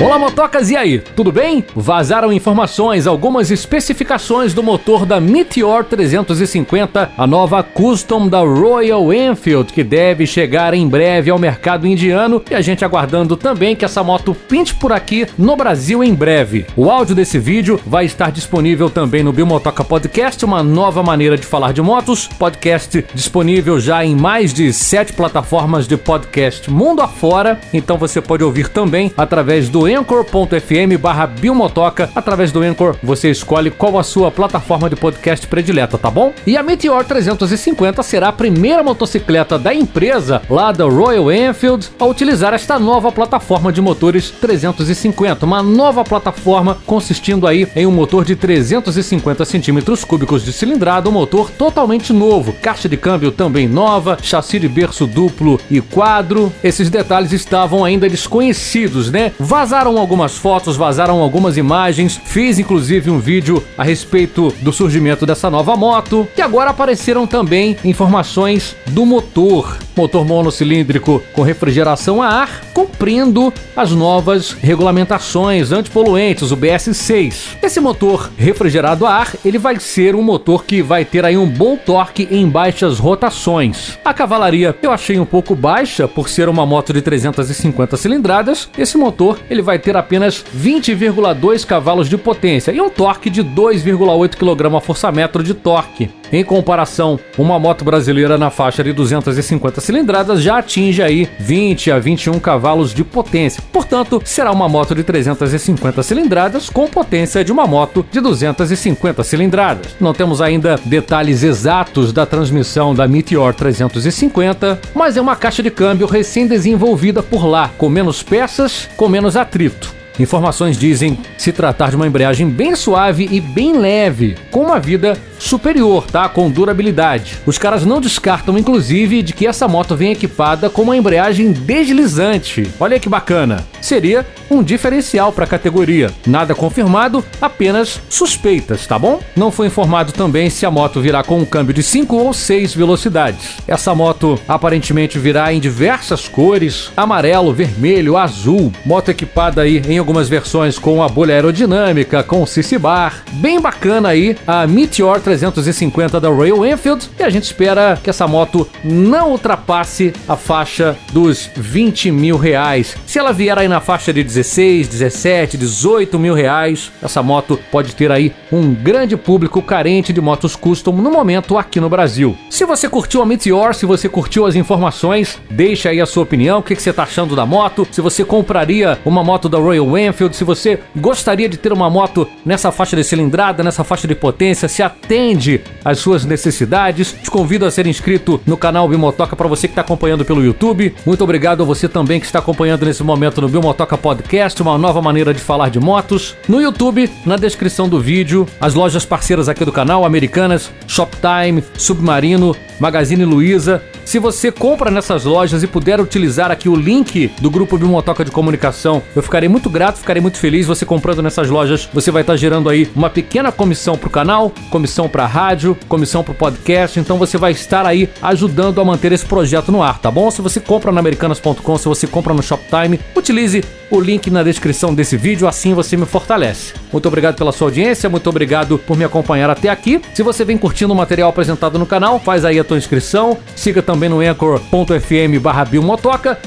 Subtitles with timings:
[0.00, 1.00] Olá, motocas, e aí?
[1.00, 1.64] Tudo bem?
[1.74, 9.72] Vazaram informações, algumas especificações do motor da Meteor 350, a nova custom da Royal Enfield,
[9.72, 14.04] que deve chegar em breve ao mercado indiano, e a gente aguardando também que essa
[14.04, 16.64] moto pinte por aqui no Brasil em breve.
[16.76, 21.44] O áudio desse vídeo vai estar disponível também no Biomotoca Podcast, uma nova maneira de
[21.44, 27.58] falar de motos, podcast disponível já em mais de sete plataformas de podcast mundo afora,
[27.74, 32.10] então você pode ouvir também através do anchor.fm barra Biomotoca.
[32.14, 36.32] Através do Anchor, você escolhe qual a sua plataforma de podcast predileta, tá bom?
[36.46, 42.04] E a Meteor 350 será a primeira motocicleta da empresa, lá da Royal Enfield, a
[42.04, 45.46] utilizar esta nova plataforma de motores 350.
[45.46, 51.12] Uma nova plataforma consistindo aí em um motor de 350 centímetros cúbicos de cilindrada, um
[51.12, 56.52] motor totalmente novo, caixa de câmbio também nova, chassi de berço duplo e quadro.
[56.62, 59.32] Esses detalhes estavam ainda desconhecidos, né?
[59.38, 65.24] Vazar Vazaram algumas fotos, vazaram algumas imagens, fiz inclusive um vídeo a respeito do surgimento
[65.24, 69.78] dessa nova moto, e agora apareceram também informações do motor.
[69.96, 77.56] Motor monocilíndrico com refrigeração a ar, cumprindo as novas regulamentações antipoluentes, o BS6.
[77.62, 81.48] Esse motor refrigerado a ar, ele vai ser um motor que vai ter aí um
[81.48, 83.96] bom torque em baixas rotações.
[84.04, 88.68] A cavalaria eu achei um pouco baixa por ser uma moto de 350 cilindradas.
[88.76, 94.36] Esse motor ele vai ter apenas 20,2 cavalos de potência e um torque de 2,8
[94.36, 96.08] kgfm de torque.
[96.30, 101.98] Em comparação, uma moto brasileira na faixa de 250 cilindradas já atinge aí 20 a
[101.98, 103.62] 21 cavalos de potência.
[103.72, 109.96] Portanto, será uma moto de 350 cilindradas com potência de uma moto de 250 cilindradas.
[109.98, 115.70] Não temos ainda detalhes exatos da transmissão da Meteor 350, mas é uma caixa de
[115.70, 119.97] câmbio recém-desenvolvida por lá, com menos peças, com menos atrito.
[120.18, 125.16] Informações dizem se tratar de uma embreagem bem suave e bem leve, com uma vida
[125.38, 126.28] superior, tá?
[126.28, 127.38] Com durabilidade.
[127.46, 132.68] Os caras não descartam, inclusive, de que essa moto vem equipada com uma embreagem deslizante.
[132.80, 133.64] Olha que bacana.
[133.80, 136.10] Seria um diferencial para a categoria.
[136.26, 139.20] Nada confirmado, apenas suspeitas, tá bom?
[139.36, 142.74] Não foi informado também se a moto virá com um câmbio de 5 ou 6
[142.74, 143.58] velocidades.
[143.66, 148.72] Essa moto aparentemente virá em diversas cores: amarelo, vermelho, azul.
[148.84, 153.22] Moto equipada aí em algumas versões com a bolha aerodinâmica, com CC bar.
[153.32, 158.26] Bem bacana aí a Meteor 350 da Royal Enfield e a gente espera que essa
[158.26, 162.96] moto não ultrapasse a faixa dos 20 mil reais.
[163.06, 167.94] Se ela vier aí na faixa de 16, 17, 18 mil reais, essa moto pode
[167.94, 172.34] ter aí um grande público carente de motos custom no momento aqui no Brasil.
[172.48, 176.60] Se você curtiu a Meteor, se você curtiu as informações, deixa aí a sua opinião,
[176.60, 180.36] o que, você está achando da moto, se você compraria uma moto da Royal Enfield,
[180.36, 184.68] se você gostaria de ter uma moto nessa faixa de cilindrada, nessa faixa de potência,
[184.68, 187.12] se atende às suas necessidades.
[187.12, 190.94] Te convido a ser inscrito no canal Bimotoca para você que está acompanhando pelo YouTube.
[191.04, 195.02] Muito obrigado a você também que está acompanhando nesse momento no Bimotoca Podcast, uma nova
[195.02, 196.36] maneira de falar de motos.
[196.48, 202.54] No YouTube, na descrição do vídeo, as lojas parceiras aqui do canal, Americanas, Shoptime, Submarino,
[202.78, 203.82] Magazine Luiza.
[204.04, 208.30] Se você compra nessas lojas e puder utilizar aqui o link do grupo Bimotoca de
[208.30, 210.66] Comunicação, eu ficarei muito grato, ficarei muito feliz.
[210.66, 214.52] Você comprando nessas lojas, você vai estar gerando aí uma pequena comissão para o canal,
[214.70, 216.98] comissão para a rádio, comissão para o podcast.
[216.98, 220.30] Então você vai estar aí ajudando a manter esse projeto no ar, tá bom?
[220.30, 224.94] Se você compra na americanas.com, se você compra no Shoptime, utilize o link na descrição
[224.94, 226.74] desse vídeo, assim você me fortalece.
[226.92, 230.00] Muito obrigado pela sua audiência, muito obrigado por me acompanhar até aqui.
[230.12, 233.82] Se você vem curtindo o material apresentado no canal, faz aí a tua inscrição, siga
[233.82, 235.66] também no anchor.fm barra.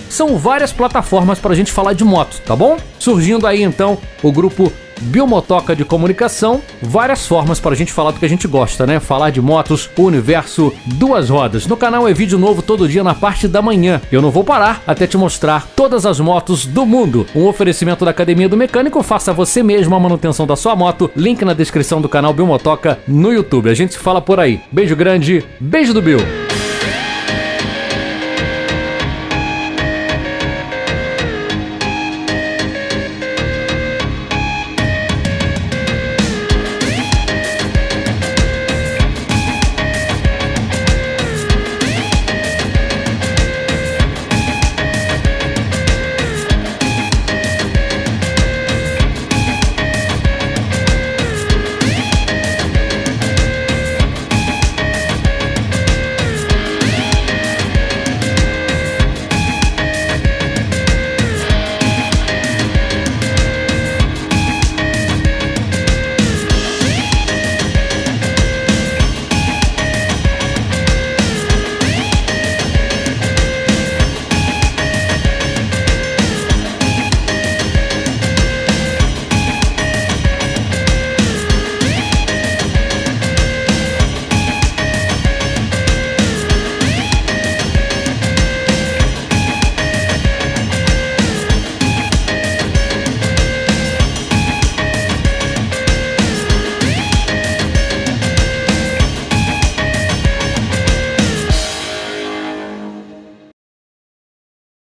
[0.10, 2.78] São várias plataformas para a gente falar de moto, tá bom?
[3.22, 8.20] Surgindo aí então o grupo Biomotoca de comunicação, várias formas para a gente falar do
[8.20, 9.00] que a gente gosta, né?
[9.00, 11.68] Falar de motos, o universo, duas rodas.
[11.68, 14.02] No canal é vídeo novo todo dia na parte da manhã.
[14.12, 17.28] Eu não vou parar até te mostrar todas as motos do mundo.
[17.36, 21.12] Um oferecimento da Academia do Mecânico, faça você mesmo a manutenção da sua moto.
[21.16, 23.70] Link na descrição do canal Biomotoca no YouTube.
[23.70, 24.62] A gente se fala por aí.
[24.72, 26.41] Beijo grande, beijo do Bill.